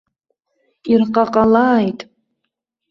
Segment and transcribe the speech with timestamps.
[0.91, 1.99] Ирҟаҟалааит!